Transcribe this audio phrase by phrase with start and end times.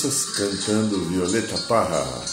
[0.00, 2.24] Sossas cantando Violeta Parra.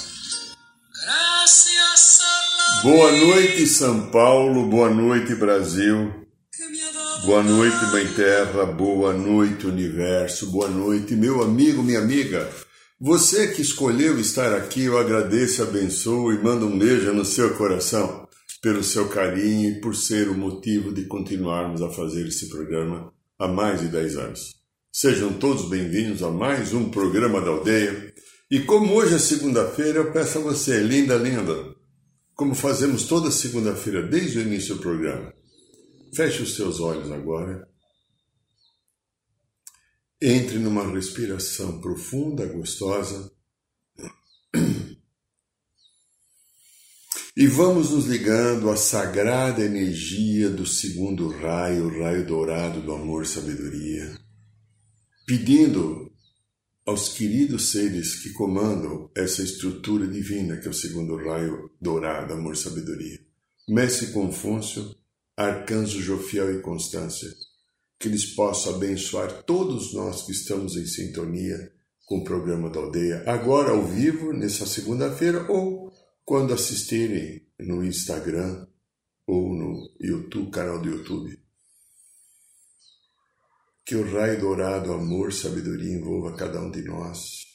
[2.81, 4.69] Boa noite, São Paulo.
[4.69, 6.13] Boa noite, Brasil.
[7.25, 8.65] Boa noite, Mãe Terra.
[8.67, 10.49] Boa noite, Universo.
[10.49, 12.49] Boa noite, meu amigo, minha amiga.
[13.01, 18.25] Você que escolheu estar aqui, eu agradeço, abençoo e mando um beijo no seu coração
[18.61, 23.45] pelo seu carinho e por ser o motivo de continuarmos a fazer esse programa há
[23.45, 24.56] mais de 10 anos.
[24.99, 28.11] Sejam todos bem-vindos a mais um programa da aldeia.
[28.49, 31.53] E como hoje é segunda-feira, eu peço a você, linda, linda,
[32.33, 35.31] como fazemos toda segunda-feira desde o início do programa,
[36.15, 37.69] feche os seus olhos agora.
[40.19, 43.31] Entre numa respiração profunda, gostosa.
[47.37, 53.27] E vamos nos ligando à sagrada energia do segundo raio, o raio dourado do amor
[53.27, 54.25] sabedoria
[55.27, 56.09] pedindo
[56.85, 62.55] aos queridos seres que comandam essa estrutura divina que é o segundo raio dourado, amor,
[62.55, 63.19] sabedoria,
[63.67, 64.95] Mestre Confúcio,
[65.35, 67.29] Arcanjo Jofiel e Constância,
[67.99, 71.73] que eles possam abençoar todos nós que estamos em sintonia
[72.05, 75.91] com o programa da aldeia, agora ao vivo, nessa segunda-feira, ou
[76.23, 78.65] quando assistirem no Instagram
[79.27, 81.37] ou no YouTube, canal do YouTube.
[83.87, 87.45] Que o raio dourado, amor, sabedoria envolva cada um de nós,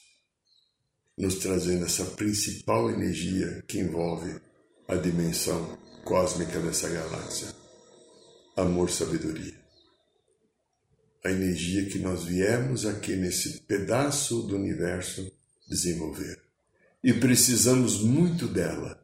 [1.15, 4.41] nos trazendo essa principal energia que envolve
[4.87, 7.53] a dimensão cósmica dessa galáxia.
[8.57, 9.53] Amor, sabedoria.
[11.23, 15.31] A energia que nós viemos aqui nesse pedaço do universo
[15.69, 16.41] desenvolver.
[17.03, 18.99] E precisamos muito dela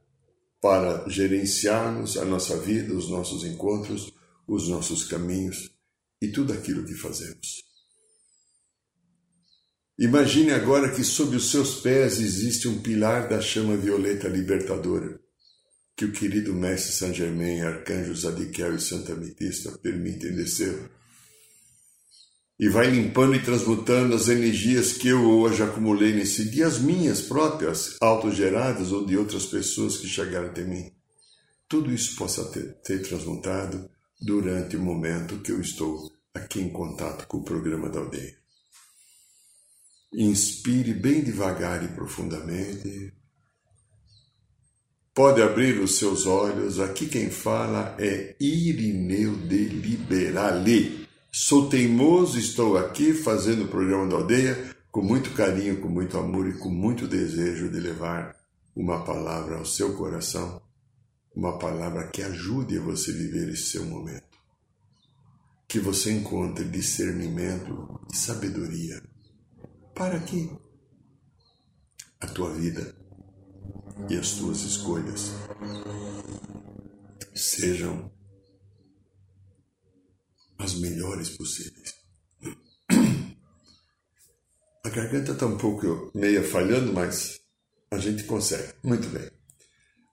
[0.60, 4.12] para gerenciarmos a nossa vida, os nossos encontros,
[4.48, 5.78] os nossos caminhos
[6.22, 7.64] e tudo aquilo que fazemos.
[9.98, 15.20] Imagine agora que sob os seus pés existe um pilar da chama violeta libertadora,
[15.96, 20.90] que o querido Mestre Saint Germain, Arcanjo Zadiquel e Santa Ametista permitem descer.
[22.58, 27.22] E vai limpando e transmutando as energias que eu hoje acumulei nesse dia, as minhas
[27.22, 30.92] próprias, autogeradas ou de outras pessoas que chegaram até mim.
[31.68, 37.26] Tudo isso possa ter, ter transmutado durante o momento que eu estou aqui em contato
[37.28, 38.38] com o programa da aldeia.
[40.14, 43.14] Inspire bem devagar e profundamente.
[45.14, 46.80] Pode abrir os seus olhos.
[46.80, 51.08] Aqui quem fala é Irineu de Liberale.
[51.32, 56.48] Sou teimoso, estou aqui fazendo o programa da aldeia com muito carinho, com muito amor
[56.48, 58.36] e com muito desejo de levar
[58.76, 60.60] uma palavra ao seu coração
[61.40, 64.28] uma palavra que ajude você a viver esse seu momento.
[65.70, 69.02] Que você encontre discernimento e sabedoria
[69.96, 70.50] para que
[72.20, 72.94] a tua vida
[74.10, 75.32] e as tuas escolhas
[77.34, 78.12] sejam
[80.58, 81.96] as melhores possíveis.
[84.84, 87.40] A garganta está um pouco meia falhando, mas
[87.92, 88.74] a gente consegue.
[88.84, 89.39] Muito bem.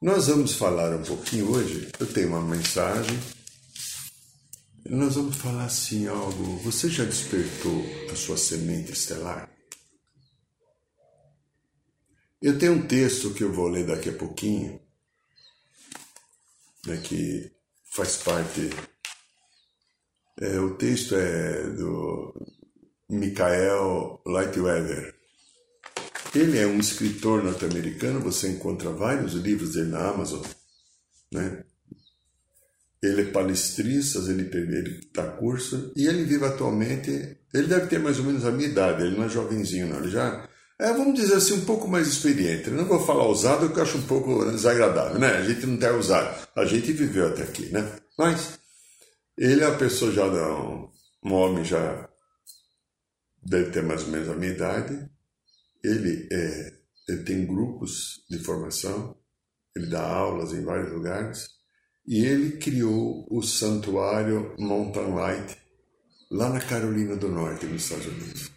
[0.01, 1.91] Nós vamos falar um pouquinho hoje.
[1.99, 3.19] Eu tenho uma mensagem.
[4.85, 6.59] Nós vamos falar assim algo.
[6.59, 7.83] Você já despertou
[8.13, 9.51] a sua semente estelar?
[12.43, 14.79] Eu tenho um texto que eu vou ler daqui a pouquinho,
[16.87, 17.51] né, que
[17.91, 18.69] faz parte.
[20.39, 22.35] É, o texto é do
[23.09, 25.16] Michael Lightweather.
[26.37, 30.43] Ele é um escritor norte-americano, você encontra vários livros dele na Amazon,
[31.33, 31.65] né?
[33.03, 37.11] Ele é palestrista, ele, ele curso e ele vive atualmente.
[37.55, 39.99] Ele deve ter mais ou menos a minha idade, ele não é jovenzinho, não.
[39.99, 40.47] Ele já
[40.79, 42.69] é, vamos dizer assim, um pouco mais experiente.
[42.69, 45.29] Eu não vou falar usado, porque eu acho um pouco desagradável, né?
[45.38, 47.91] A gente não tem usado, a gente viveu até aqui, né?
[48.19, 48.59] Mas
[49.38, 50.91] ele é uma pessoa já, um,
[51.25, 52.09] um homem já
[53.43, 55.09] deve ter mais ou menos a minha idade.
[55.82, 56.73] Ele, é,
[57.08, 59.17] ele tem grupos de formação,
[59.75, 61.49] ele dá aulas em vários lugares
[62.06, 65.56] e ele criou o santuário Mountain Light
[66.31, 68.50] lá na Carolina do Norte, nos Estados Unidos.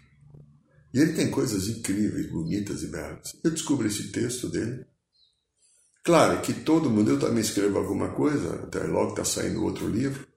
[0.94, 3.36] E ele tem coisas incríveis, bonitas e belas.
[3.44, 4.86] Eu descobri esse texto dele.
[6.04, 10.27] Claro que todo mundo, eu também escrevo alguma coisa, até logo está saindo outro livro.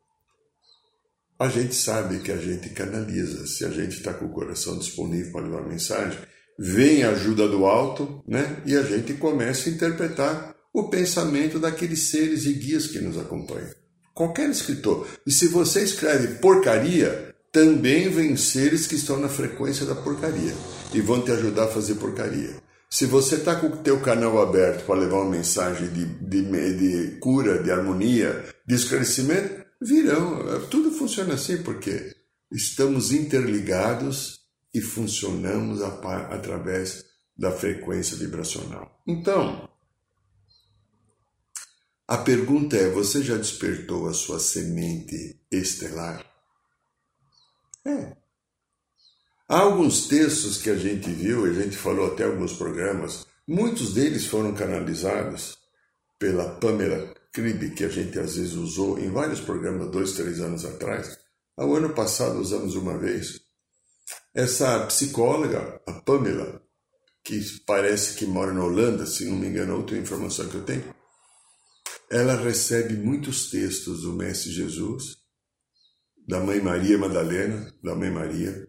[1.39, 5.33] A gente sabe que a gente canaliza, se a gente está com o coração disponível
[5.33, 6.19] para levar mensagem,
[6.59, 8.63] vem a ajuda do alto, né?
[8.67, 13.71] E a gente começa a interpretar o pensamento daqueles seres e guias que nos acompanham.
[14.15, 15.07] Qualquer escritor.
[15.27, 20.55] E se você escreve porcaria, também vem seres que estão na frequência da porcaria
[20.95, 22.57] e vão te ajudar a fazer porcaria.
[22.91, 27.19] Se você está com o teu canal aberto para levar uma mensagem de, de, de
[27.21, 30.61] cura, de harmonia, de esclarecimento, virão.
[30.71, 32.15] Tudo funciona assim porque
[32.51, 34.42] estamos interligados
[34.75, 37.05] e funcionamos através
[37.37, 39.03] da frequência vibracional.
[39.07, 39.69] Então,
[42.07, 46.25] a pergunta é: você já despertou a sua semente estelar?
[47.87, 48.17] É.
[49.49, 54.27] Há alguns textos que a gente viu, a gente falou até alguns programas, muitos deles
[54.27, 55.59] foram canalizados
[56.19, 60.65] pela Pamela Cribe, que a gente às vezes usou em vários programas dois, três anos
[60.65, 61.19] atrás.
[61.57, 63.41] Ao ano passado usamos uma vez.
[64.35, 66.63] Essa psicóloga, a Pamela,
[67.23, 70.95] que parece que mora na Holanda, se não me engano, outra informação que eu tenho,
[72.11, 75.17] ela recebe muitos textos do Mestre Jesus,
[76.27, 78.69] da Mãe Maria Madalena, da Mãe Maria.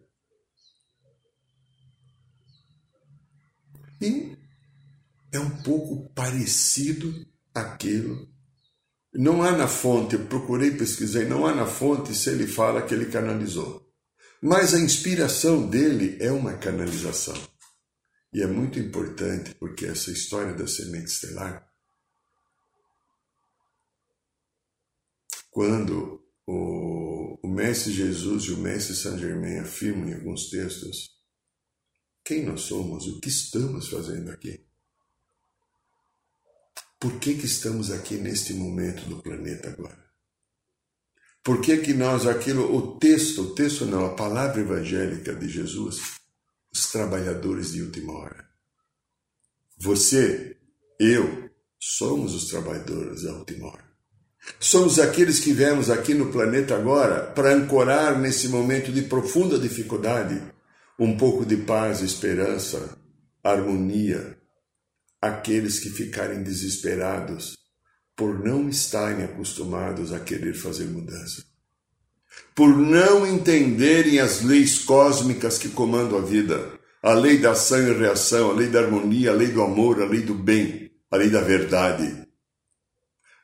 [4.02, 4.38] E
[5.32, 7.14] é um pouco parecido
[7.56, 8.28] aquilo.
[9.14, 12.94] Não há na fonte, eu procurei pesquisar, não há na fonte se ele fala que
[12.94, 13.83] ele canalizou.
[14.46, 17.34] Mas a inspiração dele é uma canalização.
[18.34, 21.66] E é muito importante porque essa história da semente estelar
[25.50, 31.14] quando o, o Mestre Jesus e o Mestre Saint Germain afirmam em alguns textos
[32.22, 34.66] quem nós somos, o que estamos fazendo aqui.
[37.00, 40.13] Por que, que estamos aqui neste momento do planeta agora?
[41.44, 46.22] Por que, que nós, aquilo, o texto, o texto não, a palavra evangélica de Jesus,
[46.74, 48.46] os trabalhadores de última hora.
[49.78, 50.56] Você,
[50.98, 53.84] eu, somos os trabalhadores da última hora.
[54.60, 60.42] Somos aqueles que viemos aqui no planeta agora para ancorar nesse momento de profunda dificuldade
[60.98, 62.98] um pouco de paz, esperança,
[63.44, 64.38] harmonia.
[65.22, 67.58] Aqueles que ficarem desesperados
[68.16, 71.44] por não estarem acostumados a querer fazer mudança,
[72.56, 77.94] por não entenderem as leis cósmicas que comandam a vida, a lei da ação e
[77.94, 81.30] reação, a lei da harmonia, a lei do amor, a lei do bem, a lei
[81.30, 82.28] da verdade.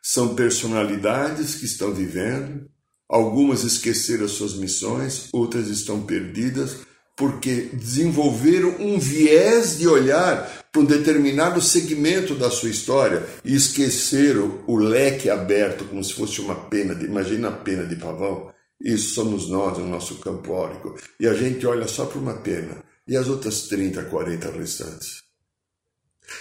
[0.02, 2.70] São personalidades que estão vivendo,
[3.08, 6.89] algumas esqueceram suas missões, outras estão perdidas
[7.20, 14.64] porque desenvolveram um viés de olhar para um determinado segmento da sua história e esqueceram
[14.66, 18.54] o leque aberto como se fosse uma pena de, imagina a pena de pavão.
[18.80, 20.98] Isso somos nós no nosso campo órico.
[21.20, 25.22] E a gente olha só para uma pena e as outras 30, 40 restantes.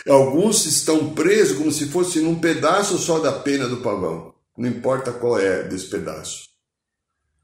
[0.06, 5.10] Alguns estão presos como se fosse num pedaço só da pena do pavão, não importa
[5.10, 6.50] qual é desse pedaço.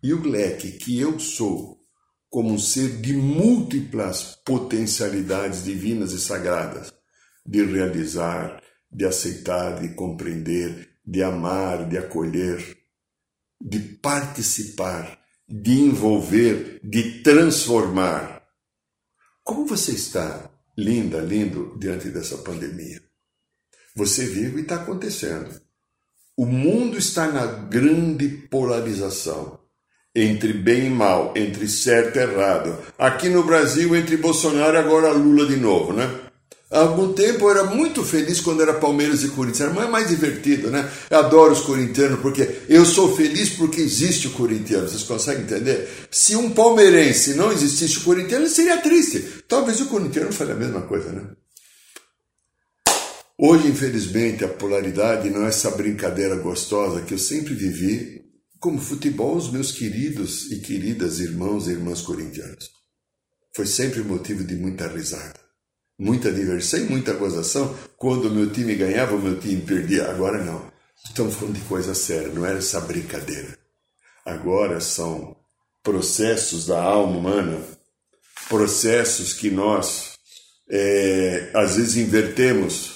[0.01, 1.84] E o leque que eu sou,
[2.35, 6.93] como um ser de múltiplas potencialidades divinas e sagradas,
[7.47, 8.61] de realizar,
[8.91, 12.77] de aceitar, de compreender, de amar, de acolher,
[13.61, 15.17] de participar,
[15.49, 18.45] de envolver, de transformar.
[19.45, 23.01] Como você está linda, lindo diante dessa pandemia.
[23.95, 25.63] Você vive e está acontecendo.
[26.37, 29.64] O mundo está na grande polarização
[30.15, 32.77] entre bem e mal, entre certo e errado.
[32.97, 36.09] Aqui no Brasil, entre Bolsonaro e agora Lula de novo, né?
[36.71, 40.71] Há algum tempo eu era muito feliz quando era Palmeiras e Corinthians, era mais divertido,
[40.71, 40.91] né?
[41.11, 45.89] Eu adoro os corintianos porque eu sou feliz porque existe o corintiano, vocês conseguem entender?
[46.11, 49.21] Se um palmeirense não existisse o corintiano, seria triste.
[49.47, 51.23] Talvez o corintiano faça a mesma coisa, né?
[53.39, 58.24] Hoje, infelizmente, a polaridade não é essa brincadeira gostosa que eu sempre vivi
[58.65, 62.71] como futebol os meus queridos e queridas irmãos e irmãs corintianos.
[63.55, 65.45] Foi sempre motivo de muita risada
[65.99, 67.77] muita diversão e muita gozação.
[67.97, 70.11] Quando o meu time ganhava, o meu time perdia.
[70.11, 70.73] Agora não.
[71.05, 73.57] Estamos falando de coisa séria, não era essa brincadeira.
[74.25, 75.37] Agora são
[75.83, 77.61] processos da alma humana,
[78.49, 80.15] processos que nós
[80.71, 82.95] é, às vezes invertemos,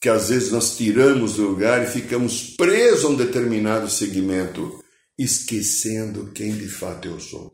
[0.00, 4.84] que às vezes nós tiramos do lugar e ficamos presos a um determinado segmento,
[5.18, 7.52] esquecendo quem de fato eu sou,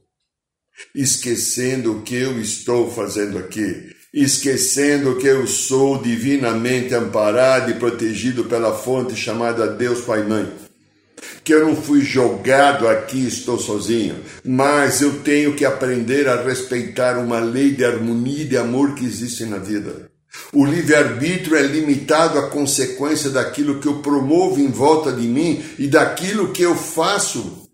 [0.94, 8.44] esquecendo o que eu estou fazendo aqui, esquecendo que eu sou divinamente amparado e protegido
[8.44, 10.52] pela fonte chamada Deus Pai Mãe.
[11.42, 17.18] Que eu não fui jogado aqui, estou sozinho, mas eu tenho que aprender a respeitar
[17.18, 20.13] uma lei de harmonia e de amor que existe na vida.
[20.53, 25.87] O livre-arbítrio é limitado à consequência daquilo que eu promovo em volta de mim e
[25.87, 27.71] daquilo que eu faço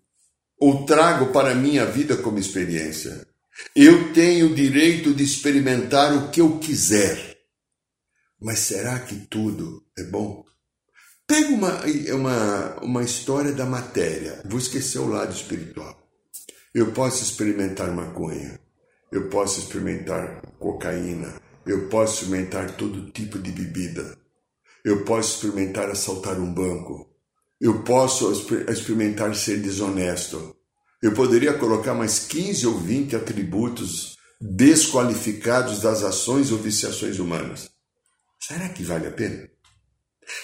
[0.59, 3.27] ou trago para a minha vida como experiência.
[3.75, 7.39] Eu tenho o direito de experimentar o que eu quiser.
[8.41, 10.45] Mas será que tudo é bom?
[11.27, 11.81] Pega uma,
[12.15, 15.97] uma, uma história da matéria, vou esquecer o lado espiritual.
[16.75, 18.59] Eu posso experimentar maconha,
[19.13, 21.41] eu posso experimentar cocaína,
[21.71, 24.19] eu posso experimentar todo tipo de bebida,
[24.85, 27.09] eu posso experimentar assaltar um banco,
[27.61, 28.33] eu posso
[28.69, 30.57] experimentar ser desonesto,
[31.01, 37.71] eu poderia colocar mais 15 ou 20 atributos desqualificados das ações ou viciações humanas.
[38.41, 39.49] Será que vale a pena?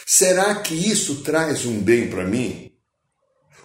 [0.06, 2.72] Será que isso traz um bem para mim?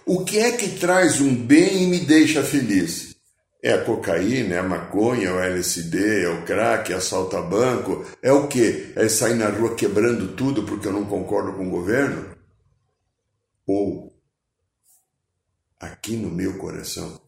[0.03, 3.11] O que é que traz um bem e me deixa feliz?
[3.63, 8.03] É a cocaína, é a maconha, é o LSD, é o crack, é assalto banco?
[8.22, 8.91] É o quê?
[8.96, 12.25] É sair na rua quebrando tudo porque eu não concordo com o governo?
[13.68, 14.12] Ou
[15.80, 17.22] aqui no meu coração,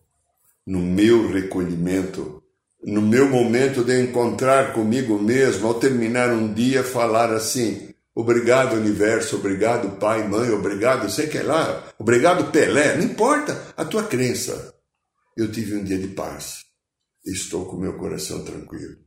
[0.66, 2.42] no meu recolhimento,
[2.84, 9.38] no meu momento de encontrar comigo mesmo, ao terminar um dia, falar assim: Obrigado, universo,
[9.38, 14.73] obrigado, pai, mãe, obrigado, sei que é lá, obrigado, Pelé, não importa a tua crença.
[15.36, 16.66] Eu tive um dia de paz,
[17.26, 18.98] estou com meu coração tranquilo.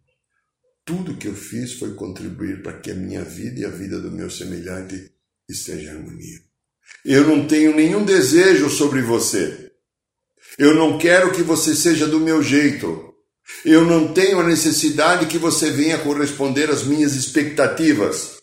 [0.84, 4.10] Tudo que eu fiz foi contribuir para que a minha vida e a vida do
[4.10, 5.12] meu semelhante
[5.48, 6.38] esteja em harmonia.
[7.04, 9.72] Eu não tenho nenhum desejo sobre você.
[10.58, 13.14] Eu não quero que você seja do meu jeito.
[13.64, 18.35] Eu não tenho a necessidade que você venha corresponder às minhas expectativas.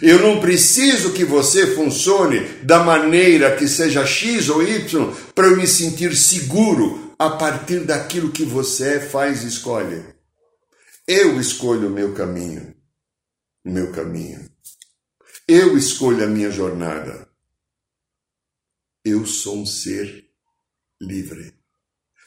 [0.00, 5.56] Eu não preciso que você funcione da maneira que seja X ou Y para eu
[5.56, 10.04] me sentir seguro a partir daquilo que você faz e escolhe.
[11.06, 12.74] Eu escolho o meu caminho.
[13.64, 14.48] O meu caminho.
[15.46, 17.28] Eu escolho a minha jornada.
[19.04, 20.24] Eu sou um ser
[21.00, 21.52] livre.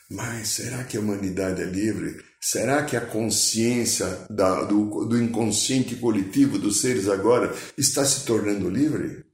[0.10, 2.24] Mas será que a humanidade é livre?
[2.42, 8.70] Será que a consciência da, do, do inconsciente coletivo dos seres agora está se tornando
[8.70, 9.26] livre?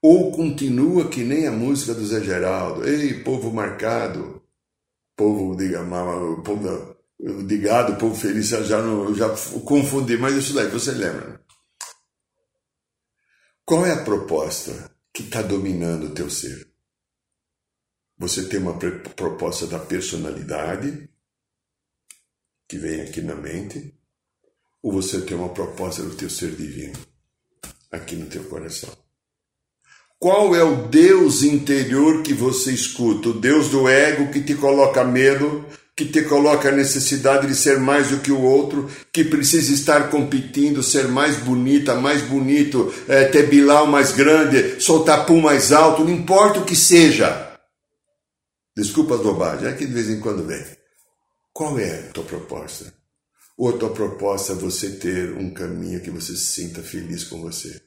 [0.00, 2.86] Ou continua que nem a música do Zé Geraldo?
[2.86, 4.42] Ei, povo marcado,
[5.16, 5.70] povo de,
[6.44, 6.96] povo
[7.46, 9.28] de gado, povo feliz, já, não, já
[9.64, 11.28] confundi, mas isso daí você lembra.
[11.28, 11.38] Né?
[13.64, 16.68] Qual é a proposta que está dominando o teu ser?
[18.18, 21.08] Você tem uma proposta da personalidade,
[22.72, 23.92] que vem aqui na mente,
[24.82, 26.94] ou você tem uma proposta do teu ser divino,
[27.90, 28.88] aqui no teu coração?
[30.18, 33.28] Qual é o Deus interior que você escuta?
[33.28, 37.78] O Deus do ego que te coloca medo, que te coloca a necessidade de ser
[37.78, 43.26] mais do que o outro, que precisa estar competindo, ser mais bonita, mais bonito, é,
[43.26, 47.52] ter bilau mais grande, soltar pum mais alto, não importa o que seja.
[48.74, 50.81] Desculpa as bobagens, é que de vez em quando vem.
[51.52, 52.94] Qual é a tua proposta?
[53.58, 57.42] Ou a tua proposta é você ter um caminho que você se sinta feliz com
[57.42, 57.82] você?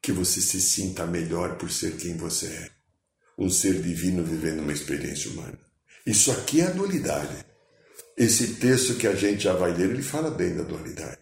[0.00, 2.70] Que você se sinta melhor por ser quem você é?
[3.36, 5.58] Um ser divino vivendo uma experiência humana.
[6.06, 7.44] Isso aqui é a dualidade.
[8.16, 11.18] Esse texto que a gente já vai ler, ele fala bem da dualidade.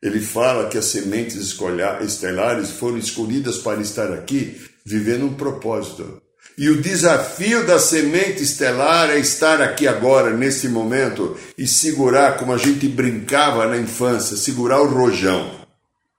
[0.00, 6.22] Ele fala que as sementes estelares foram escolhidas para estar aqui, vivendo um propósito.
[6.58, 12.52] E o desafio da semente estelar é estar aqui agora, nesse momento, e segurar, como
[12.52, 15.50] a gente brincava na infância, segurar o rojão.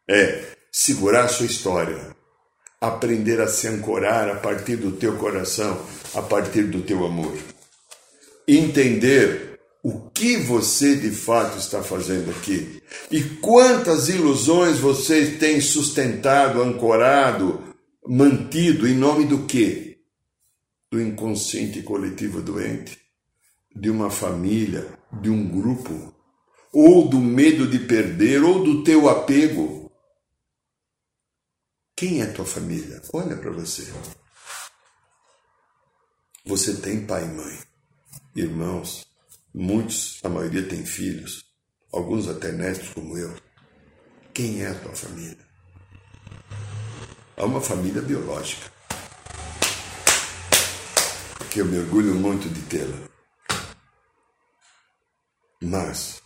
[0.07, 1.97] É, segurar a sua história.
[2.79, 5.81] Aprender a se ancorar a partir do teu coração,
[6.13, 7.33] a partir do teu amor
[8.47, 16.61] entender o que você de fato está fazendo aqui e quantas ilusões você tem sustentado,
[16.61, 17.61] ancorado,
[18.07, 19.86] mantido em nome do quê?
[20.89, 22.99] Do inconsciente coletivo doente,
[23.75, 26.15] de uma família, de um grupo,
[26.71, 29.91] ou do medo de perder, ou do teu apego.
[31.95, 33.01] Quem é tua família?
[33.11, 33.91] Olha para você.
[36.45, 37.59] Você tem pai e mãe,
[38.33, 39.05] irmãos,
[39.53, 41.43] muitos, a maioria tem filhos,
[41.91, 43.35] alguns até netos como eu.
[44.33, 45.45] Quem é a tua família?
[47.35, 48.71] Há uma família biológica,
[51.57, 52.95] que eu me orgulho muito de tê-la.
[55.59, 56.21] Mas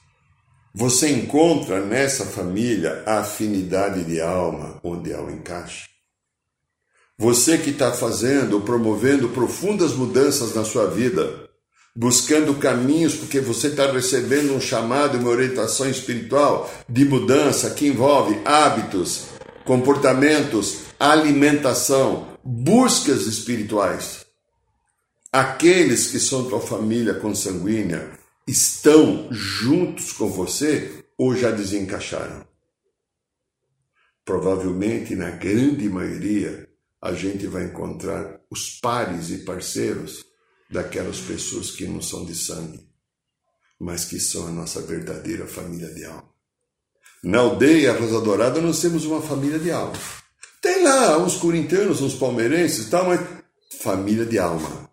[0.75, 5.87] você encontra nessa família a afinidade de alma onde há o encaixe.
[7.17, 11.49] Você que está fazendo ou promovendo profundas mudanças na sua vida,
[11.95, 18.37] buscando caminhos, porque você está recebendo um chamado, uma orientação espiritual de mudança que envolve
[18.43, 19.27] hábitos,
[19.63, 24.20] comportamentos, alimentação, buscas espirituais.
[25.31, 28.11] Aqueles que são tua família consanguínea
[28.45, 32.45] estão juntos com você ou já desencaixaram?
[34.25, 36.67] Provavelmente, na grande maioria,
[37.01, 40.25] a gente vai encontrar os pares e parceiros
[40.69, 42.85] daquelas pessoas que não são de sangue,
[43.79, 46.29] mas que são a nossa verdadeira família de alma.
[47.23, 49.93] Na aldeia Rosa Dourada nós temos uma família de alma.
[50.61, 53.21] Tem lá uns corintianos, uns palmeirenses e tal, mas
[53.79, 54.90] família de alma.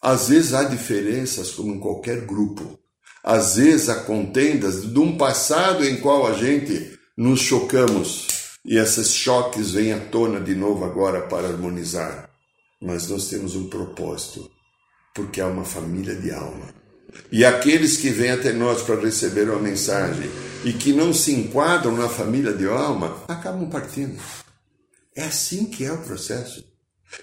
[0.00, 2.78] Às vezes há diferenças, como em qualquer grupo.
[3.22, 8.28] Às vezes há contendas de um passado em qual a gente nos chocamos
[8.66, 12.28] e esses choques vêm à tona de novo agora para harmonizar.
[12.82, 14.50] Mas nós temos um propósito,
[15.14, 16.74] porque há uma família de alma.
[17.30, 20.28] E aqueles que vêm até nós para receber uma mensagem
[20.64, 24.20] e que não se enquadram na família de alma, acabam partindo.
[25.14, 26.64] É assim que é o processo.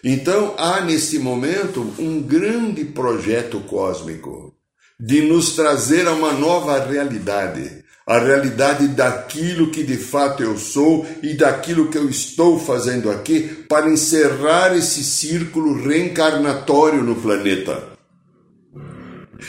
[0.03, 4.53] Então há nesse momento um grande projeto cósmico
[4.99, 11.07] de nos trazer a uma nova realidade a realidade daquilo que de fato eu sou
[11.21, 17.93] e daquilo que eu estou fazendo aqui para encerrar esse círculo reencarnatório no planeta.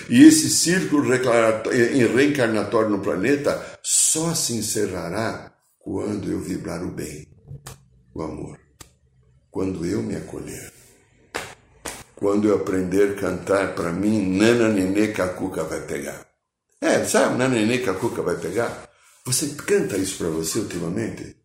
[0.08, 7.28] E esse círculo reencarnatório no planeta só se encerrará quando eu vibrar o bem,
[8.14, 8.58] o amor,
[9.54, 10.72] quando eu me acolher.
[12.16, 16.26] Quando eu aprender a cantar para mim, Nana Nenê Cacuca vai pegar.
[16.80, 18.90] É, sabe, na nenê que a cuca vai pegar?
[19.24, 21.36] Você canta isso para você ultimamente?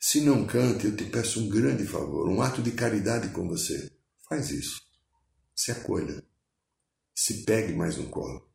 [0.00, 3.92] Se não canta, eu te peço um grande favor, um ato de caridade com você.
[4.26, 4.80] Faz isso.
[5.54, 6.24] Se acolha.
[7.14, 8.50] Se pegue mais no colo.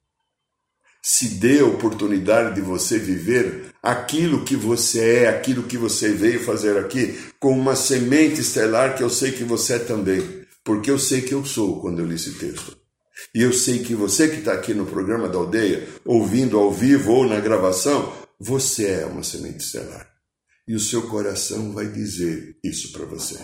[1.02, 6.44] Se dê a oportunidade de você viver aquilo que você é, aquilo que você veio
[6.44, 10.46] fazer aqui, com uma semente estelar que eu sei que você é também.
[10.64, 12.78] Porque eu sei que eu sou quando eu li esse texto.
[13.34, 17.14] E eu sei que você que está aqui no programa da aldeia, ouvindo ao vivo
[17.14, 20.08] ou na gravação, você é uma semente estelar.
[20.68, 23.38] E o seu coração vai dizer isso para você.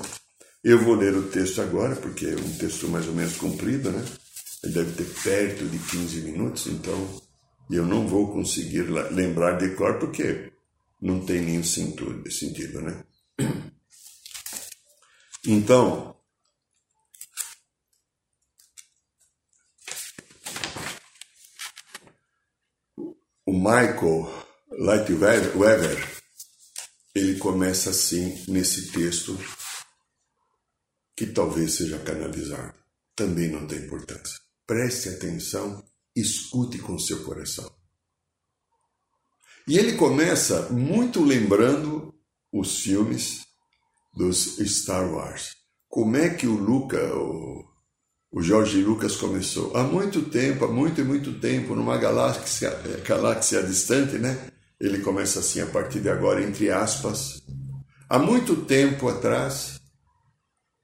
[0.63, 4.03] Eu vou ler o texto agora, porque é um texto mais ou menos comprido, né?
[4.63, 7.21] Ele deve ter perto de 15 minutos, então
[7.69, 10.51] eu não vou conseguir lembrar de cor, porque
[11.01, 13.03] não tem nenhum sentido, né?
[15.45, 16.13] Então,
[23.45, 24.31] O Michael
[24.71, 26.23] Lightweber,
[27.13, 29.37] ele começa assim nesse texto,
[31.15, 32.73] que talvez seja canalizado.
[33.15, 34.39] Também não tem importância.
[34.65, 37.71] Preste atenção, escute com seu coração.
[39.67, 42.13] E ele começa muito lembrando
[42.51, 43.45] os filmes
[44.13, 45.55] dos Star Wars.
[45.87, 47.73] Como é que o Luca, o
[48.33, 49.77] o Jorge Lucas começou.
[49.77, 52.71] Há muito tempo, há muito e muito tempo, numa galáxia,
[53.07, 54.51] galáxia distante, né?
[54.79, 57.43] Ele começa assim a partir de agora, entre aspas.
[58.09, 59.79] Há muito tempo atrás,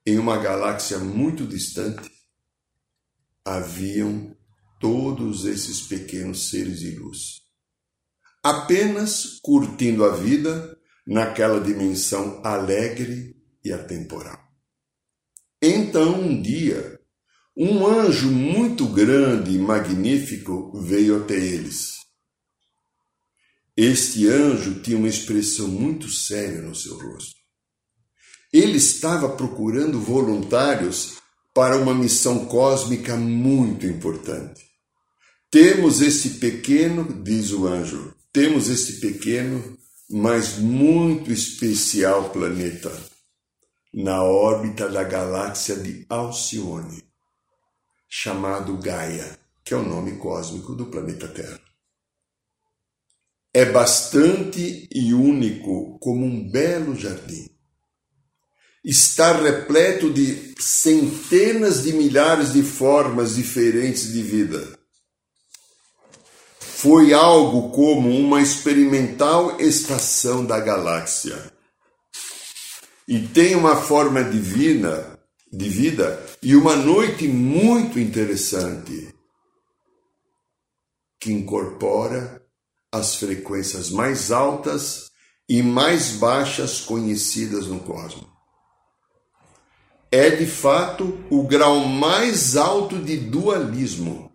[0.05, 2.11] em uma galáxia muito distante,
[3.43, 4.37] haviam
[4.79, 7.41] todos esses pequenos seres de luz,
[8.43, 14.39] apenas curtindo a vida naquela dimensão alegre e atemporal.
[15.61, 16.99] Então, um dia,
[17.57, 21.97] um anjo muito grande e magnífico veio até eles.
[23.75, 27.35] Este anjo tinha uma expressão muito séria no seu rosto.
[28.51, 31.17] Ele estava procurando voluntários
[31.53, 34.68] para uma missão cósmica muito importante.
[35.51, 39.77] Temos esse pequeno, diz o anjo, temos esse pequeno,
[40.09, 42.91] mas muito especial planeta
[43.93, 47.03] na órbita da galáxia de Alcione
[48.07, 51.59] chamado Gaia, que é o nome cósmico do planeta Terra.
[53.53, 57.49] é bastante e único como um belo jardim.
[58.83, 64.78] Está repleto de centenas de milhares de formas diferentes de vida.
[66.81, 71.51] Foi algo como uma experimental estação da galáxia.
[73.05, 75.19] E tem uma forma divina
[75.51, 79.13] de vida e uma noite muito interessante
[81.19, 82.41] que incorpora
[82.93, 85.11] as frequências mais altas
[85.49, 88.25] e mais baixas conhecidas no cosmos.
[90.09, 94.28] É de fato o grau mais alto de dualismo.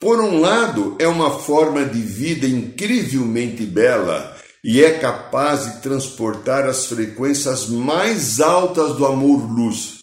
[0.00, 4.34] Por um lado, é uma forma de vida incrivelmente bela
[4.64, 10.00] e é capaz de transportar as frequências mais altas do amor-luz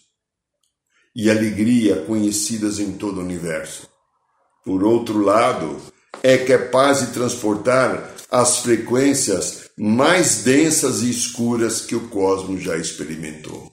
[1.16, 3.88] e alegria conhecidas em todo o universo.
[4.64, 5.82] Por outro lado,
[6.22, 13.72] é capaz de transportar as frequências mais densas e escuras que o cosmos já experimentou.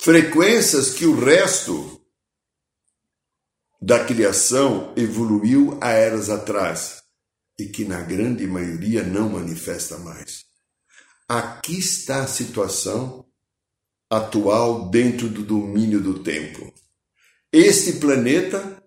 [0.00, 2.00] Frequências que o resto
[3.80, 7.02] da criação evoluiu há eras atrás
[7.58, 10.44] e que na grande maioria não manifesta mais.
[11.28, 13.26] Aqui está a situação
[14.10, 16.72] atual dentro do domínio do tempo.
[17.52, 18.82] Este planeta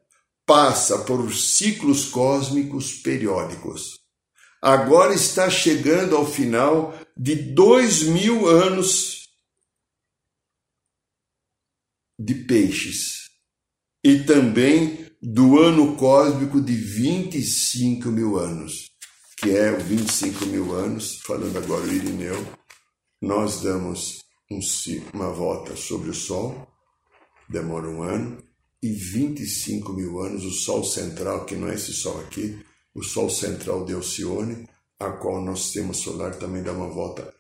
[0.46, 4.00] passa por ciclos cósmicos periódicos.
[4.62, 9.30] Agora está chegando ao final de dois mil anos
[12.20, 13.27] de peixes
[14.08, 18.92] e também do ano cósmico de 25 mil anos,
[19.36, 22.48] que é o 25 mil anos, falando agora o Irineu,
[23.22, 24.62] nós damos um,
[25.14, 26.70] uma volta sobre o Sol,
[27.50, 28.42] demora um ano,
[28.82, 32.58] e 25 mil anos o Sol central, que não é esse Sol aqui,
[32.96, 37.34] o Sol central de Alcione, a qual nosso sistema solar também dá uma volta.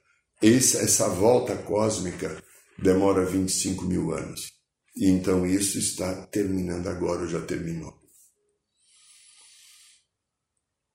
[0.43, 2.43] Essa, essa volta cósmica
[2.77, 4.56] demora 25 mil anos.
[4.97, 7.93] E então isso está terminando agora, ou já terminou.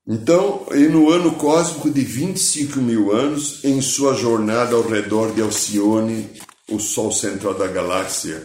[0.06, 5.40] Então, e no ano cósmico de 25 mil anos, em sua jornada ao redor de
[5.40, 6.28] Alcione,
[6.68, 8.44] o Sol central da galáxia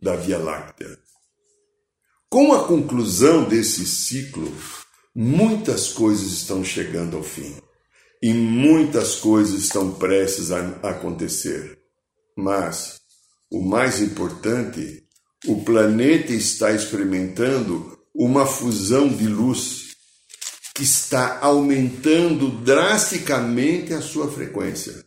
[0.00, 0.98] da Via Láctea.
[2.28, 4.54] Com a conclusão desse ciclo,
[5.14, 7.56] muitas coisas estão chegando ao fim
[8.22, 11.78] e muitas coisas estão prestes a acontecer.
[12.36, 12.97] Mas
[13.50, 15.04] o mais importante,
[15.46, 19.96] o planeta está experimentando uma fusão de luz
[20.74, 25.04] que está aumentando drasticamente a sua frequência.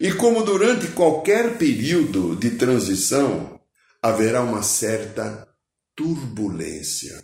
[0.00, 3.60] E como durante qualquer período de transição
[4.02, 5.48] haverá uma certa
[5.94, 7.22] turbulência.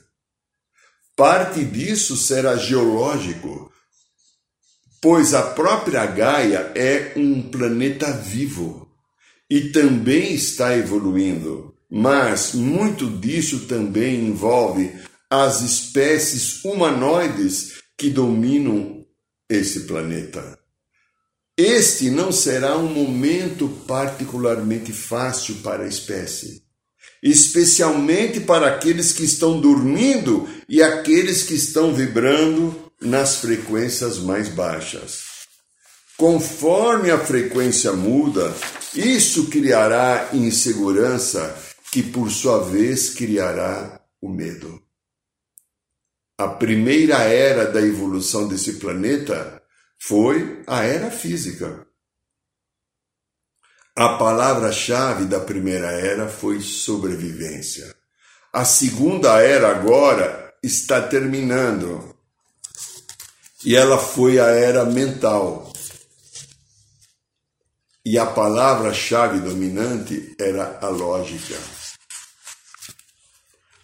[1.16, 3.72] Parte disso será geológico,
[5.00, 8.87] pois a própria Gaia é um planeta vivo
[9.50, 14.92] e também está evoluindo, mas muito disso também envolve
[15.30, 19.04] as espécies humanoides que dominam
[19.48, 20.58] esse planeta.
[21.56, 26.68] Este não será um momento particularmente fácil para a espécie
[27.22, 35.27] especialmente para aqueles que estão dormindo e aqueles que estão vibrando nas frequências mais baixas.
[36.18, 38.52] Conforme a frequência muda,
[38.92, 41.56] isso criará insegurança,
[41.92, 44.82] que por sua vez criará o medo.
[46.36, 49.62] A primeira era da evolução desse planeta
[49.96, 51.86] foi a era física.
[53.96, 57.94] A palavra-chave da primeira era foi sobrevivência.
[58.52, 62.16] A segunda era agora está terminando.
[63.64, 65.67] E ela foi a era mental.
[68.10, 71.54] E a palavra-chave dominante era a lógica.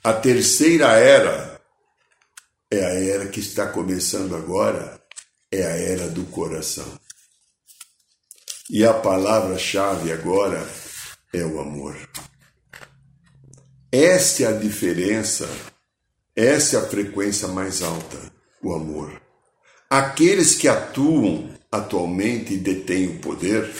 [0.02, 1.60] A terceira era
[2.70, 4.98] é a era que está começando agora,
[5.52, 6.98] é a era do coração.
[8.70, 10.66] E a palavra-chave agora
[11.30, 11.94] é o amor.
[13.92, 15.46] Esta é a diferença,
[16.34, 18.32] essa é a frequência mais alta,
[18.62, 19.20] o amor.
[19.90, 23.70] Aqueles que atuam atualmente e detêm o poder,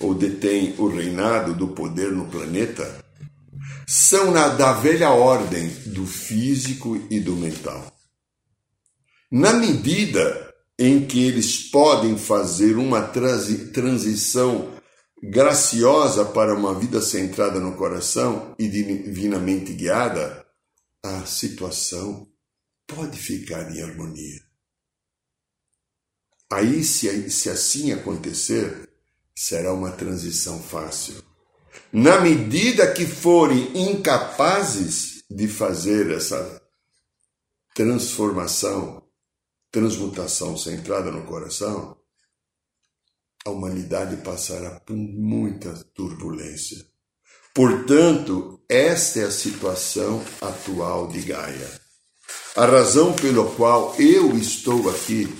[0.00, 3.04] ou detêm o reinado do poder no planeta,
[3.86, 7.96] são na, da velha ordem do físico e do mental.
[9.30, 14.72] Na medida em que eles podem fazer uma transi transição
[15.22, 20.46] graciosa para uma vida centrada no coração e divinamente guiada,
[21.02, 22.28] a situação
[22.86, 24.40] pode ficar em harmonia.
[26.50, 28.87] Aí, se, se assim acontecer,
[29.38, 31.22] será uma transição fácil.
[31.92, 36.60] Na medida que forem incapazes de fazer essa
[37.72, 39.00] transformação,
[39.70, 41.96] transmutação centrada no coração,
[43.46, 46.84] a humanidade passará por muita turbulência.
[47.54, 51.80] Portanto, esta é a situação atual de Gaia.
[52.56, 55.32] A razão pela qual eu estou aqui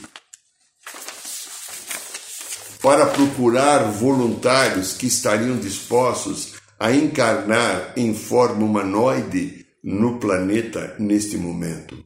[2.89, 12.03] para procurar voluntários que estariam dispostos a encarnar em forma humanoide no planeta neste momento,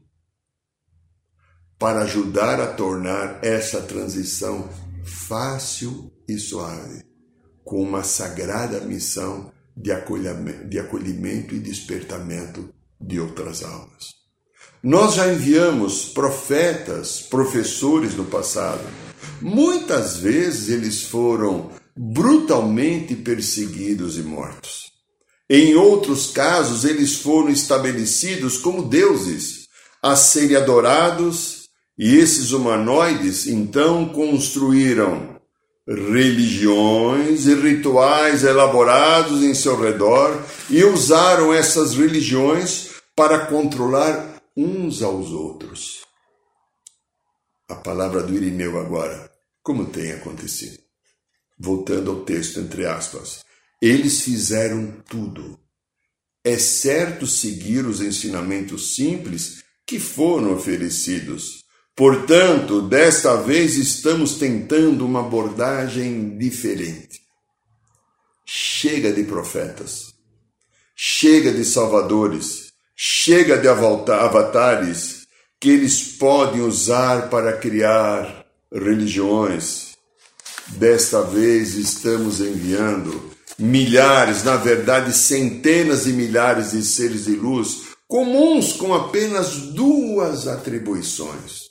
[1.78, 4.68] para ajudar a tornar essa transição
[5.04, 7.04] fácil e suave,
[7.62, 14.08] com uma sagrada missão de acolhimento, de acolhimento e despertamento de outras almas.
[14.82, 18.82] Nós já enviamos profetas, professores no passado.
[19.42, 24.92] Muitas vezes eles foram brutalmente perseguidos e mortos.
[25.50, 29.66] Em outros casos, eles foram estabelecidos como deuses,
[30.00, 35.36] a serem adorados, e esses humanoides então construíram
[35.86, 45.30] religiões e rituais elaborados em seu redor e usaram essas religiões para controlar uns aos
[45.30, 46.02] outros.
[47.68, 49.31] A palavra do Irineu agora,
[49.62, 50.78] como tem acontecido.
[51.58, 53.44] Voltando ao texto, entre aspas,
[53.80, 55.58] eles fizeram tudo.
[56.44, 61.64] É certo seguir os ensinamentos simples que foram oferecidos.
[61.94, 67.20] Portanto, desta vez estamos tentando uma abordagem diferente.
[68.44, 70.14] Chega de profetas,
[70.96, 72.72] chega de salvadores,
[73.04, 75.26] Chega de avatares
[75.58, 78.41] que eles podem usar para criar
[78.72, 79.92] religiões.
[80.68, 88.72] Desta vez estamos enviando milhares, na verdade centenas de milhares de seres de luz, comuns
[88.72, 91.70] com apenas duas atribuições.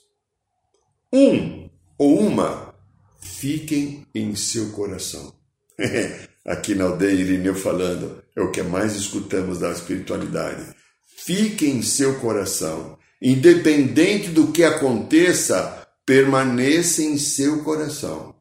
[1.11, 2.73] Um ou uma,
[3.19, 5.33] fiquem em seu coração.
[6.45, 10.81] Aqui na aldeia Irineu falando, é o que mais escutamos da espiritualidade
[11.23, 12.97] fique em seu coração.
[13.21, 15.80] Independente do que aconteça,
[16.11, 18.35] permaneça em seu coração.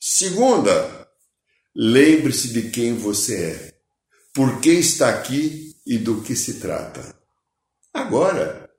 [0.00, 1.06] Segunda,
[1.76, 3.74] lembre-se de quem você é,
[4.32, 7.14] por que está aqui e do que se trata.
[7.92, 8.70] Agora,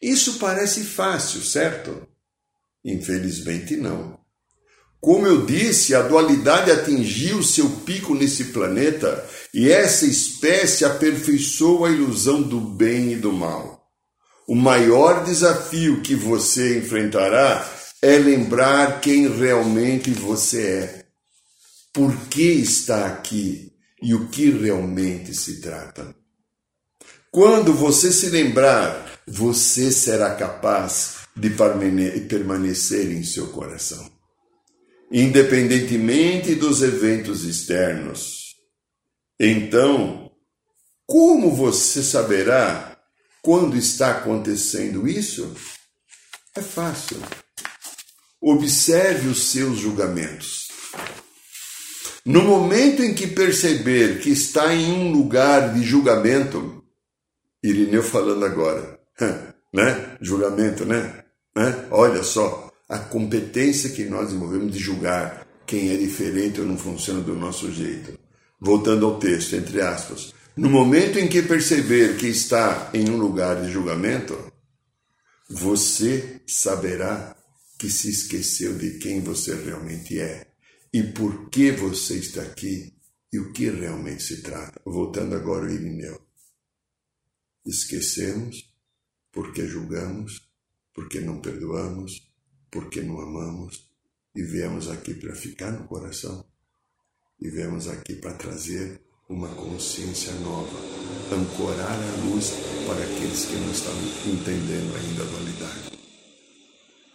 [0.00, 2.06] isso parece fácil, certo?
[2.84, 4.16] Infelizmente não.
[5.00, 11.90] Como eu disse, a dualidade atingiu seu pico nesse planeta e essa espécie aperfeiçoa a
[11.90, 13.83] ilusão do bem e do mal.
[14.46, 17.68] O maior desafio que você enfrentará
[18.02, 21.04] é lembrar quem realmente você é,
[21.92, 26.14] por que está aqui e o que realmente se trata.
[27.30, 31.50] Quando você se lembrar, você será capaz de
[32.28, 34.14] permanecer em seu coração
[35.10, 38.56] independentemente dos eventos externos.
[39.38, 40.30] Então,
[41.06, 42.93] como você saberá
[43.44, 45.54] quando está acontecendo isso?
[46.56, 47.18] É fácil.
[48.40, 50.68] Observe os seus julgamentos.
[52.24, 56.82] No momento em que perceber que está em um lugar de julgamento,
[57.62, 58.98] Irineu falando agora,
[59.70, 60.16] né?
[60.22, 61.22] Julgamento, né?
[61.54, 61.86] né?
[61.90, 67.20] Olha só, a competência que nós desenvolvemos de julgar quem é diferente ou não funciona
[67.20, 68.18] do nosso jeito.
[68.58, 70.32] Voltando ao texto, entre aspas.
[70.56, 74.52] No momento em que perceber que está em um lugar de julgamento,
[75.50, 77.36] você saberá
[77.76, 80.46] que se esqueceu de quem você realmente é
[80.92, 82.94] e por que você está aqui
[83.32, 84.80] e o que realmente se trata.
[84.84, 86.20] Voltando agora ao Irineu.
[87.66, 88.72] Esquecemos
[89.32, 90.48] porque julgamos,
[90.94, 92.30] porque não perdoamos,
[92.70, 93.90] porque não amamos
[94.36, 96.46] e viemos aqui para ficar no coração
[97.40, 99.03] e viemos aqui para trazer
[99.34, 100.78] uma consciência nova,
[101.32, 102.52] ancorar a luz
[102.86, 103.92] para aqueles que não estão
[104.26, 105.98] entendendo ainda a dualidade.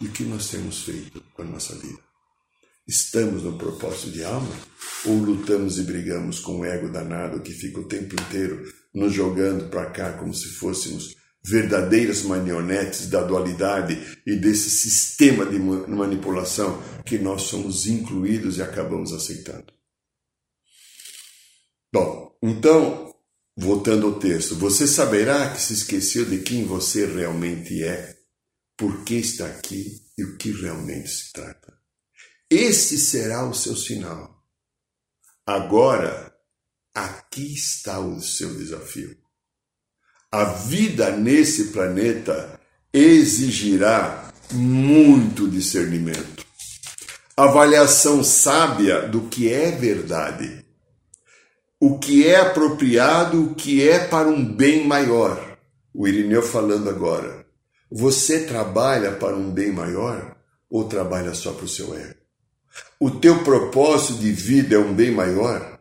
[0.01, 1.99] E o que nós temos feito com a nossa vida?
[2.85, 4.53] Estamos no propósito de alma
[5.05, 9.69] ou lutamos e brigamos com o ego danado que fica o tempo inteiro nos jogando
[9.69, 17.17] para cá como se fôssemos verdadeiras marionetes da dualidade e desse sistema de manipulação que
[17.17, 19.78] nós somos incluídos e acabamos aceitando.
[21.91, 23.13] Bom, então,
[23.57, 28.15] voltando ao texto, você saberá que se esqueceu de quem você realmente é,
[28.77, 31.73] por que está aqui e o que realmente se trata.
[32.49, 34.43] Esse será o seu sinal.
[35.45, 36.33] Agora,
[36.93, 39.17] aqui está o seu desafio.
[40.31, 42.59] A vida nesse planeta
[42.93, 46.45] exigirá muito discernimento,
[47.35, 50.65] avaliação sábia do que é verdade,
[51.79, 55.57] o que é apropriado, o que é para um bem maior.
[55.93, 57.45] O Irineu falando agora.
[57.89, 60.35] Você trabalha para um bem maior
[60.69, 62.19] ou trabalha só para o seu ego?
[62.99, 65.79] O teu propósito de vida é um bem maior?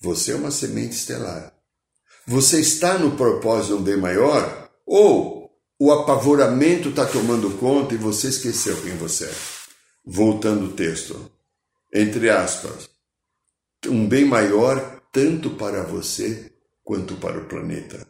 [0.00, 1.52] Você é uma semente estelar.
[2.26, 4.70] Você está no propósito de um bem maior?
[4.86, 9.34] Ou o apavoramento está tomando conta e você esqueceu quem você é?
[10.04, 11.30] Voltando o texto.
[11.92, 12.88] Entre aspas.
[13.86, 18.06] Um bem maior tanto para você quanto para o planeta.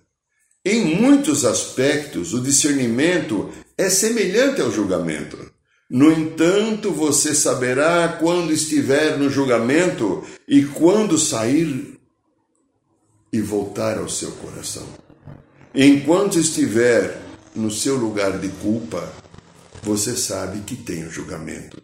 [0.64, 5.38] Em muitos aspectos, o discernimento é semelhante ao julgamento.
[5.88, 11.98] No entanto, você saberá quando estiver no julgamento e quando sair
[13.32, 14.86] e voltar ao seu coração.
[15.74, 17.20] Enquanto estiver
[17.54, 19.10] no seu lugar de culpa,
[19.82, 21.82] você sabe que tem o julgamento.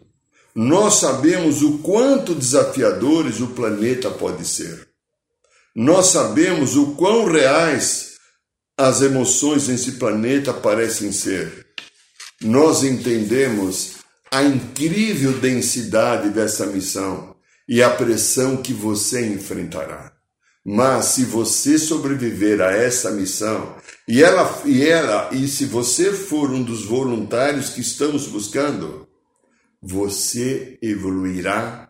[0.55, 4.86] Nós sabemos o quanto desafiadores o planeta pode ser.
[5.79, 8.13] Nós sabemos o quão reais
[8.75, 11.67] as emoções nesse planeta parecem ser.
[12.41, 13.97] Nós entendemos
[14.31, 17.35] a incrível densidade dessa missão
[17.69, 20.13] e a pressão que você enfrentará.
[20.65, 23.75] Mas se você sobreviver a essa missão
[24.07, 29.07] e ela e ela e se você for um dos voluntários que estamos buscando,
[29.79, 31.87] você evoluirá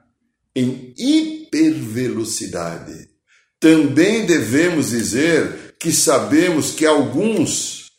[0.53, 3.15] em hipervelocidade.
[3.59, 7.91] Também devemos dizer que sabemos que alguns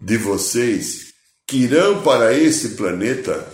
[0.00, 1.12] de vocês
[1.46, 3.50] que irão para esse planeta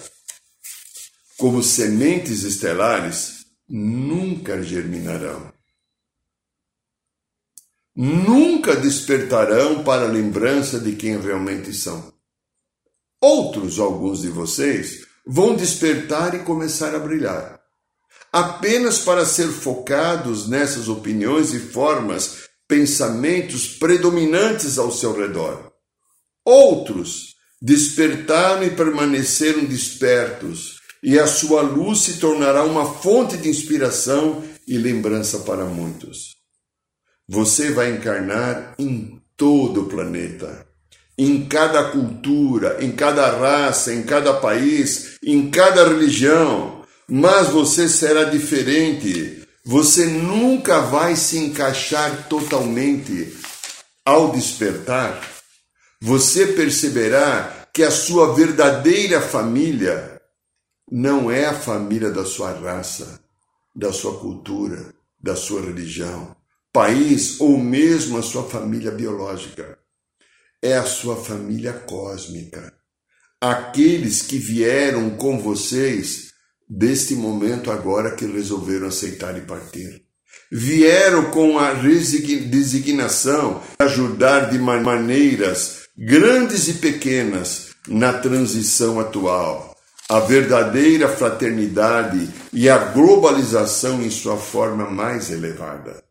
[1.36, 5.52] como sementes estelares nunca germinarão.
[7.96, 12.12] Nunca despertarão para a lembrança de quem realmente são.
[13.20, 17.63] Outros, alguns de vocês, vão despertar e começar a brilhar,
[18.34, 25.70] apenas para ser focados nessas opiniões e formas pensamentos predominantes ao seu redor.
[26.44, 34.42] Outros despertaram e permaneceram despertos, e a sua luz se tornará uma fonte de inspiração
[34.66, 36.34] e lembrança para muitos.
[37.28, 40.66] Você vai encarnar em todo o planeta,
[41.16, 46.73] em cada cultura, em cada raça, em cada país, em cada religião,
[47.08, 53.34] mas você será diferente você nunca vai se encaixar totalmente
[54.04, 55.26] ao despertar.
[56.02, 60.20] Você perceberá que a sua verdadeira família
[60.90, 63.20] não é a família da sua raça,
[63.74, 66.36] da sua cultura, da sua religião,
[66.70, 69.78] país ou mesmo a sua família biológica.
[70.60, 72.70] É a sua família cósmica.
[73.40, 76.33] Aqueles que vieram com vocês
[76.68, 80.02] deste momento agora que resolveram aceitar e partir.
[80.50, 89.76] Vieram com a designação de ajudar de maneiras grandes e pequenas na transição atual,
[90.08, 96.02] a verdadeira fraternidade e a globalização em sua forma mais elevada.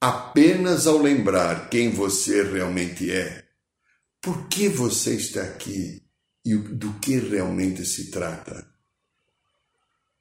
[0.00, 3.44] Apenas ao lembrar quem você realmente é,
[4.22, 6.02] por que você está aqui
[6.44, 8.67] e do que realmente se trata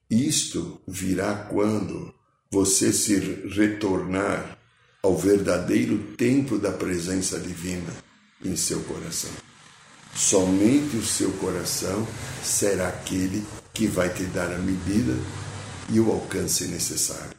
[0.09, 2.13] isto virá quando
[2.49, 4.57] você se retornar
[5.03, 7.93] ao verdadeiro templo da presença divina
[8.43, 9.31] em seu coração.
[10.15, 12.07] Somente o seu coração
[12.43, 15.13] será aquele que vai te dar a medida
[15.89, 17.35] e o alcance necessário.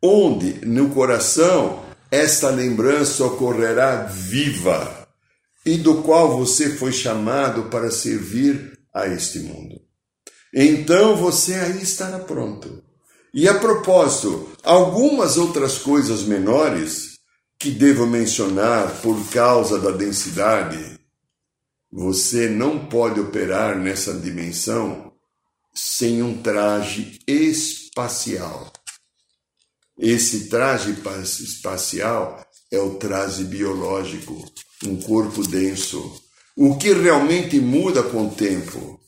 [0.00, 5.08] Onde no coração esta lembrança ocorrerá viva
[5.64, 9.81] e do qual você foi chamado para servir a este mundo
[10.52, 12.82] então você aí estará pronto.
[13.32, 17.12] E a propósito, algumas outras coisas menores
[17.58, 20.98] que devo mencionar por causa da densidade.
[21.90, 25.12] Você não pode operar nessa dimensão
[25.74, 28.70] sem um traje espacial.
[29.96, 34.44] Esse traje espacial é o traje biológico,
[34.84, 36.20] um corpo denso.
[36.56, 39.01] O que realmente muda com o tempo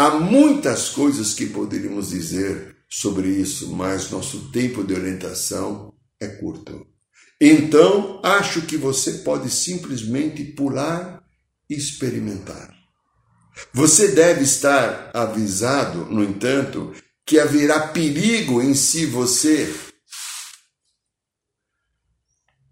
[0.00, 6.86] Há muitas coisas que poderíamos dizer sobre isso, mas nosso tempo de orientação é curto.
[7.38, 11.22] Então, acho que você pode simplesmente pular
[11.68, 12.74] e experimentar.
[13.74, 16.94] Você deve estar avisado, no entanto,
[17.26, 19.70] que haverá perigo em se você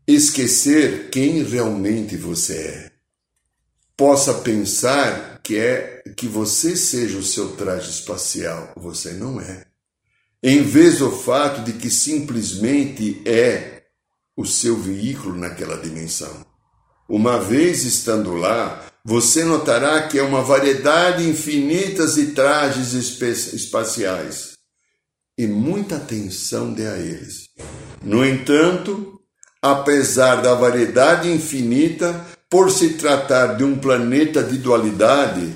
[0.07, 2.93] esquecer quem realmente você é.
[3.95, 9.67] Possa pensar que é que você seja o seu traje espacial, você não é.
[10.43, 13.83] Em vez do fato de que simplesmente é
[14.37, 16.47] o seu veículo naquela dimensão.
[17.09, 24.59] Uma vez estando lá, você notará que é uma variedade infinita de trajes espaciais
[25.37, 27.49] e muita atenção dê a eles.
[28.03, 29.21] No entanto,
[29.63, 35.53] apesar da variedade infinita, por se tratar de um planeta de dualidade,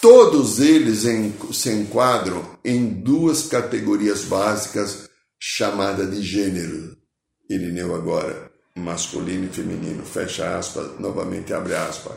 [0.00, 1.04] todos eles
[1.52, 5.08] se enquadram em duas categorias básicas
[5.38, 6.96] chamadas de gênero.
[7.48, 12.16] Irineu agora, masculino e feminino, fecha aspas, novamente abre aspas.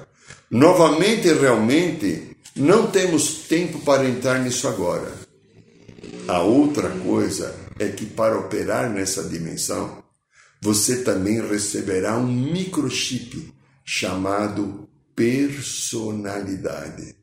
[0.49, 5.11] Novamente, realmente, não temos tempo para entrar nisso agora.
[6.27, 10.03] A outra coisa é que para operar nessa dimensão,
[10.61, 13.58] você também receberá um microchip
[13.91, 17.15] chamado personalidade.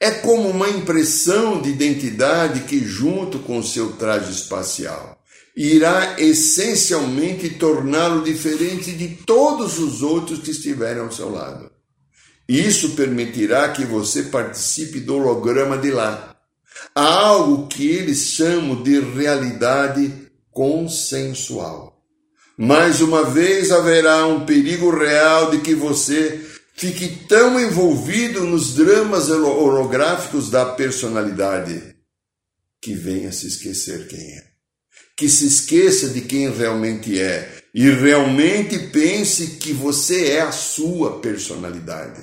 [0.00, 5.22] É como uma impressão de identidade que, junto com seu traje espacial,
[5.54, 11.70] irá essencialmente torná-lo diferente de todos os outros que estiverem ao seu lado.
[12.48, 16.34] Isso permitirá que você participe do holograma de lá.
[16.94, 21.93] Há algo que eles chamam de realidade consensual.
[22.56, 26.40] Mais uma vez haverá um perigo real de que você
[26.74, 31.94] fique tão envolvido nos dramas holográficos da personalidade
[32.80, 34.44] que venha se esquecer quem é.
[35.16, 41.20] Que se esqueça de quem realmente é e realmente pense que você é a sua
[41.20, 42.22] personalidade.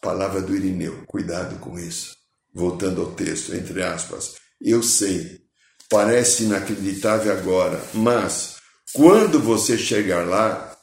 [0.00, 2.16] Palavra do Irineu, cuidado com isso.
[2.54, 4.34] Voltando ao texto, entre aspas.
[4.60, 5.40] Eu sei,
[5.88, 8.59] parece inacreditável agora, mas
[8.92, 10.76] quando você chegar lá,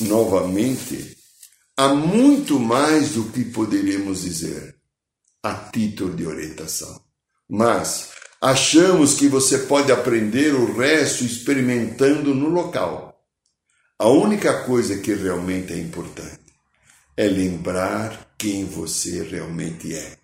[0.00, 1.16] novamente,
[1.76, 4.76] há muito mais do que poderíamos dizer
[5.42, 7.00] a título de orientação.
[7.48, 8.10] Mas
[8.40, 13.14] achamos que você pode aprender o resto experimentando no local.
[13.98, 16.46] A única coisa que realmente é importante
[17.16, 20.18] é lembrar quem você realmente é.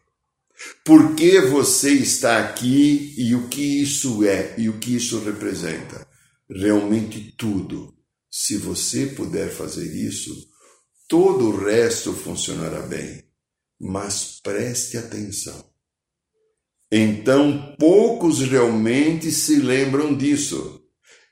[0.85, 6.12] Por que você está aqui e o que isso é e o que isso representa?
[6.55, 7.95] Realmente tudo.
[8.31, 10.49] Se você puder fazer isso,
[11.09, 13.25] todo o resto funcionará bem.
[13.81, 15.73] Mas preste atenção.
[16.91, 20.83] Então, poucos realmente se lembram disso.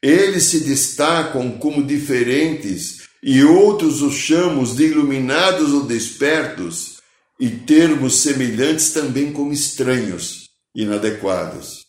[0.02, 6.98] Eles se destacam como diferentes e outros os chamamos de iluminados ou despertos,
[7.38, 11.86] e termos semelhantes também como estranhos, inadequados.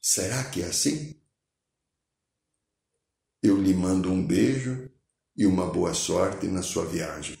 [0.00, 1.19] Será que é assim?
[3.42, 4.90] Eu lhe mando um beijo
[5.36, 7.38] e uma boa sorte na sua viagem.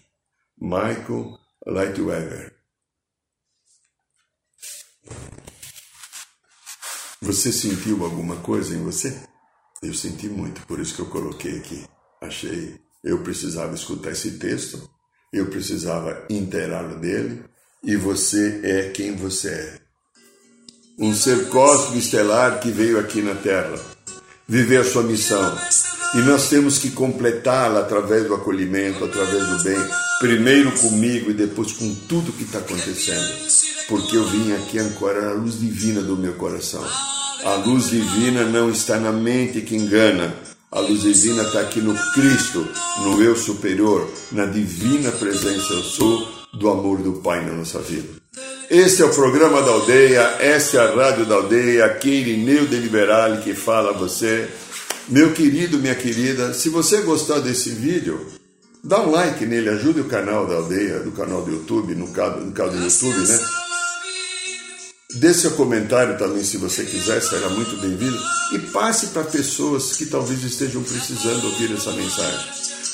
[0.58, 2.54] Michael Lightweather.
[7.22, 9.22] Você sentiu alguma coisa em você?
[9.82, 11.84] Eu senti muito, por isso que eu coloquei aqui
[12.20, 14.88] achei, eu precisava escutar esse texto,
[15.32, 17.44] eu precisava inteirá-lo dele,
[17.82, 19.80] e você é quem você é.
[20.98, 23.80] Um ser cósmico estelar que veio aqui na Terra
[24.46, 25.58] viver a sua missão.
[26.12, 29.78] E nós temos que completá-la através do acolhimento, através do bem,
[30.18, 33.32] primeiro comigo e depois com tudo que está acontecendo.
[33.88, 36.84] Porque eu vim aqui ancorar a luz divina do meu coração.
[37.44, 40.34] A luz divina não está na mente que engana,
[40.70, 42.66] a luz divina está aqui no Cristo,
[43.02, 48.08] no eu superior, na divina presença eu sou do amor do Pai na nossa vida.
[48.68, 52.76] Este é o programa da aldeia, esta é a rádio da aldeia, aqui Irineu de
[52.76, 54.48] Liberale que fala a você.
[55.10, 58.28] Meu querido, minha querida, se você gostou desse vídeo,
[58.84, 62.38] dá um like nele, ajude o canal da aldeia, do canal do YouTube, no caso,
[62.38, 63.40] no caso do YouTube, né?
[65.16, 68.16] Dê seu comentário também, se você quiser, será muito bem-vindo.
[68.52, 72.46] E passe para pessoas que talvez estejam precisando ouvir essa mensagem.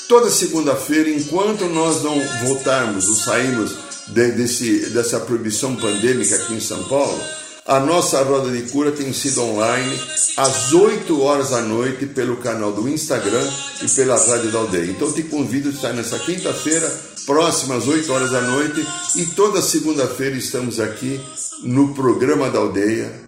[0.09, 3.75] Toda segunda-feira, enquanto nós não voltarmos ou sairmos
[4.07, 7.21] de, desse, dessa proibição pandêmica aqui em São Paulo,
[7.67, 9.99] a nossa roda de cura tem sido online
[10.37, 13.45] às 8 horas da noite pelo canal do Instagram
[13.83, 14.89] e pela Rádio da Aldeia.
[14.89, 16.89] Então te convido a estar nessa quinta-feira,
[17.25, 18.87] próxima às 8 horas da noite,
[19.17, 21.19] e toda segunda-feira estamos aqui
[21.61, 23.27] no programa da Aldeia.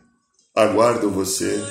[0.56, 1.62] Aguardo você.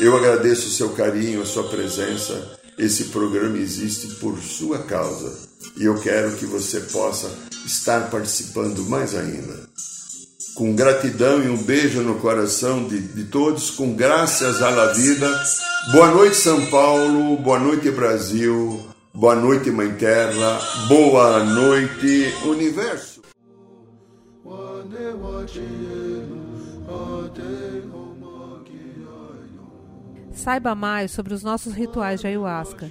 [0.00, 2.58] Eu agradeço o seu carinho, a sua presença.
[2.76, 5.32] Esse programa existe por sua causa
[5.76, 7.30] e eu quero que você possa
[7.64, 9.68] estar participando mais ainda.
[10.58, 15.32] Com gratidão e um beijo no coração de, de todos, com graças à la vida.
[15.92, 17.36] Boa noite, São Paulo.
[17.36, 18.84] Boa noite, Brasil.
[19.14, 20.60] Boa noite, Mãe Terra.
[20.88, 23.22] Boa noite, Universo.
[30.32, 32.90] Saiba mais sobre os nossos rituais de ayahuasca,